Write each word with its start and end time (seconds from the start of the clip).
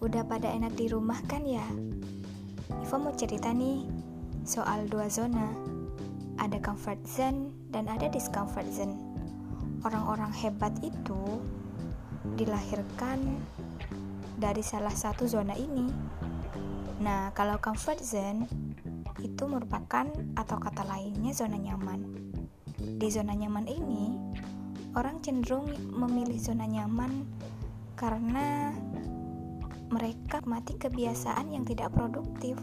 Udah 0.00 0.24
pada 0.24 0.52
enak 0.52 0.76
di 0.80 0.88
rumah 0.88 1.16
kan 1.24 1.40
ya? 1.44 1.64
Ivo 2.68 2.96
mau 3.00 3.12
cerita 3.16 3.52
nih 3.52 3.88
soal 4.44 4.84
dua 4.88 5.08
zona. 5.12 5.48
Ada 6.36 6.60
comfort 6.60 7.00
zone 7.08 7.52
dan 7.72 7.88
ada 7.88 8.08
discomfort 8.12 8.68
zone. 8.68 8.96
Orang-orang 9.84 10.28
hebat 10.36 10.72
itu 10.84 11.40
dilahirkan 12.36 13.40
dari 14.36 14.60
salah 14.60 14.92
satu 14.92 15.24
zona 15.24 15.56
ini. 15.56 15.88
Nah, 17.00 17.32
kalau 17.32 17.56
comfort 17.60 18.04
zone 18.04 18.44
itu 19.20 19.44
merupakan 19.48 20.08
atau 20.36 20.56
kata 20.60 20.84
lainnya 20.84 21.32
zona 21.32 21.54
nyaman. 21.54 22.02
Di 22.76 23.08
zona 23.08 23.32
nyaman 23.32 23.68
ini, 23.68 24.16
orang 24.96 25.20
cenderung 25.24 25.68
memilih 25.92 26.36
zona 26.36 26.68
nyaman 26.68 27.24
karena 28.00 28.72
mereka 29.92 30.40
mati 30.48 30.72
kebiasaan 30.80 31.52
yang 31.52 31.68
tidak 31.68 31.92
produktif, 31.92 32.56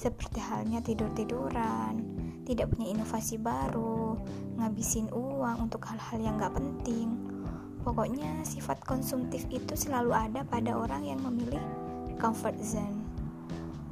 seperti 0.00 0.40
halnya 0.40 0.80
tidur-tiduran, 0.80 2.00
tidak 2.48 2.72
punya 2.72 2.96
inovasi 2.96 3.36
baru, 3.36 4.16
ngabisin 4.56 5.12
uang 5.12 5.68
untuk 5.68 5.84
hal-hal 5.84 6.16
yang 6.16 6.40
gak 6.40 6.56
penting. 6.56 7.12
Pokoknya 7.84 8.40
sifat 8.40 8.80
konsumtif 8.88 9.44
itu 9.52 9.76
selalu 9.76 10.16
ada 10.16 10.40
pada 10.48 10.72
orang 10.72 11.04
yang 11.04 11.20
memilih 11.20 11.60
comfort 12.16 12.56
zone. 12.64 13.04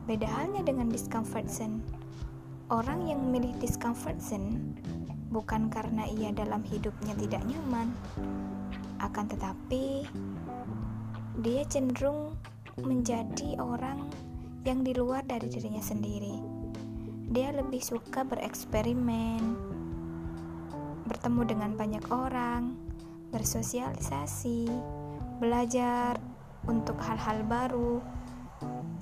Beda 0.09 0.25
halnya 0.25 0.65
dengan 0.65 0.89
discomfort 0.89 1.53
zone. 1.53 1.85
Orang 2.73 3.05
yang 3.05 3.21
memilih 3.21 3.53
discomfort 3.61 4.17
zone 4.25 4.73
bukan 5.29 5.69
karena 5.69 6.09
ia 6.09 6.33
dalam 6.33 6.65
hidupnya 6.65 7.13
tidak 7.21 7.45
nyaman, 7.45 7.93
akan 9.03 9.25
tetapi 9.31 10.07
dia 11.43 11.63
cenderung 11.67 12.37
menjadi 12.81 13.59
orang 13.61 14.09
yang 14.63 14.87
di 14.87 14.95
luar 14.95 15.27
dari 15.27 15.51
dirinya 15.51 15.83
sendiri. 15.83 16.39
Dia 17.33 17.51
lebih 17.51 17.81
suka 17.81 18.23
bereksperimen, 18.23 19.43
bertemu 21.09 21.43
dengan 21.49 21.73
banyak 21.75 22.05
orang, 22.13 22.77
bersosialisasi, 23.33 24.69
belajar 25.41 26.21
untuk 26.69 27.01
hal-hal 27.03 27.43
baru, 27.49 27.99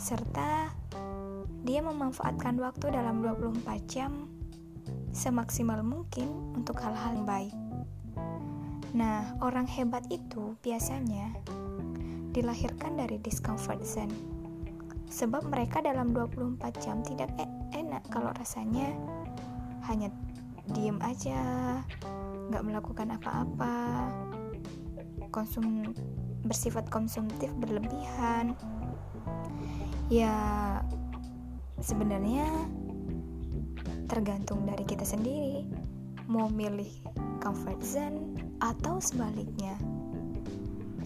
serta 0.00 0.72
dia 1.60 1.84
memanfaatkan 1.84 2.56
waktu 2.56 2.88
dalam 2.88 3.20
24 3.20 3.84
jam 3.84 4.30
semaksimal 5.12 5.84
mungkin 5.84 6.56
untuk 6.56 6.80
hal-hal 6.80 7.20
baik. 7.26 7.52
Nah, 8.90 9.38
orang 9.38 9.70
hebat 9.70 10.02
itu 10.10 10.58
biasanya 10.66 11.30
dilahirkan 12.34 12.98
dari 12.98 13.22
discomfort 13.22 13.82
zone. 13.86 14.10
Sebab 15.10 15.46
mereka 15.46 15.82
dalam 15.82 16.14
24 16.14 16.58
jam 16.82 17.02
tidak 17.02 17.30
e 17.38 17.46
enak 17.74 18.02
kalau 18.10 18.30
rasanya 18.34 18.90
hanya 19.86 20.10
diem 20.74 20.98
aja, 21.02 21.38
nggak 22.50 22.66
melakukan 22.66 23.14
apa-apa, 23.18 24.10
konsum 25.30 25.94
bersifat 26.46 26.86
konsumtif 26.90 27.50
berlebihan. 27.58 28.54
Ya 30.10 30.34
sebenarnya 31.78 32.46
tergantung 34.10 34.66
dari 34.66 34.82
kita 34.82 35.06
sendiri 35.06 35.62
mau 36.26 36.50
milih 36.50 36.90
comfort 37.38 37.78
zone 37.82 38.49
atau 38.60 39.00
sebaliknya. 39.00 39.74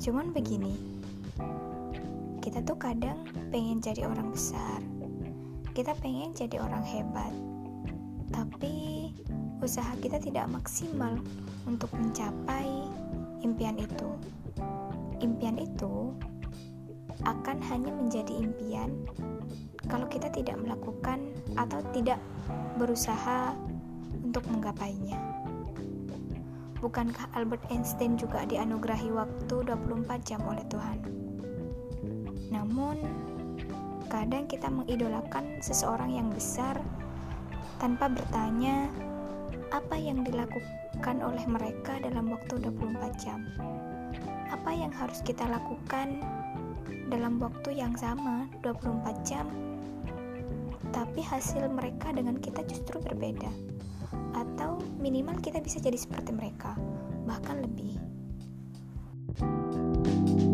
Cuman 0.03 0.35
begini, 0.35 0.75
kita 2.45 2.61
tuh 2.61 2.77
kadang 2.77 3.25
pengen 3.49 3.81
jadi 3.81 4.05
orang 4.05 4.29
besar 4.35 4.83
kita 5.75 5.91
pengen 5.99 6.31
jadi 6.31 6.63
orang 6.63 6.87
hebat 6.87 7.35
tapi 8.31 9.11
usaha 9.59 9.91
kita 9.99 10.23
tidak 10.23 10.47
maksimal 10.47 11.19
untuk 11.67 11.91
mencapai 11.99 12.87
impian 13.43 13.75
itu 13.75 14.11
impian 15.19 15.59
itu 15.59 16.15
akan 17.27 17.59
hanya 17.65 17.91
menjadi 17.91 18.45
impian 18.45 19.03
kalau 19.91 20.07
kita 20.07 20.31
tidak 20.31 20.55
melakukan 20.63 21.35
atau 21.59 21.83
tidak 21.93 22.19
berusaha 22.81 23.53
untuk 24.25 24.43
menggapainya. 24.51 25.34
Bukankah 26.85 27.33
Albert 27.33 27.65
Einstein 27.73 28.21
juga 28.21 28.45
dianugerahi 28.45 29.09
waktu 29.09 29.65
24 29.65 30.29
jam 30.29 30.45
oleh 30.45 30.61
Tuhan? 30.69 31.01
Namun, 32.53 33.01
kadang 34.13 34.45
kita 34.45 34.69
mengidolakan 34.69 35.65
seseorang 35.65 36.13
yang 36.13 36.29
besar 36.29 36.77
tanpa 37.81 38.13
bertanya 38.13 38.93
apa 39.73 39.97
yang 39.97 40.29
dilakukan 40.29 41.25
oleh 41.25 41.49
mereka 41.49 41.97
dalam 42.05 42.29
waktu 42.29 42.61
24 42.61 43.17
jam. 43.17 43.41
Apa 44.53 44.77
yang 44.77 44.93
harus 44.93 45.25
kita 45.25 45.49
lakukan 45.49 46.21
dalam 47.09 47.41
waktu 47.41 47.81
yang 47.81 47.97
sama 47.97 48.45
24 48.61 49.25
jam 49.25 49.49
tapi 50.95 51.27
hasil 51.27 51.67
mereka 51.75 52.15
dengan 52.15 52.39
kita 52.39 52.63
justru 52.71 53.03
berbeda 53.03 53.74
minimal 55.05 55.37
kita 55.45 55.61
bisa 55.61 55.77
jadi 55.85 56.01
seperti 56.01 56.33
mereka 56.33 56.73
bahkan 57.29 57.61
lebih. 57.61 58.01
thank 59.35 60.41
you 60.41 60.54